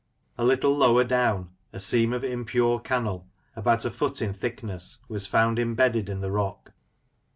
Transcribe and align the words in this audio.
A 0.35 0.43
little 0.43 0.75
lower 0.75 1.03
down, 1.03 1.51
a 1.71 1.79
seam 1.79 2.11
of 2.11 2.23
impure 2.23 2.79
cannel, 2.79 3.27
about 3.55 3.85
a 3.85 3.91
foot 3.91 4.19
in 4.19 4.33
thickness, 4.33 4.97
was 5.07 5.27
found 5.27 5.59
im 5.59 5.75
bedded 5.75 6.09
in 6.09 6.21
the 6.21 6.31
rock. 6.31 6.71